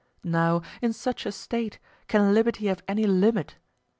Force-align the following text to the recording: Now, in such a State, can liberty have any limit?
Now, 0.23 0.63
in 0.81 0.93
such 0.93 1.27
a 1.27 1.31
State, 1.31 1.77
can 2.07 2.33
liberty 2.33 2.65
have 2.65 2.81
any 2.87 3.03
limit? 3.05 3.57